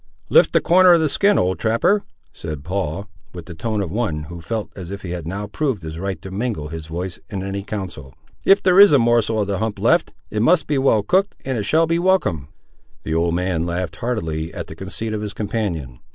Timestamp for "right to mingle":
5.99-6.69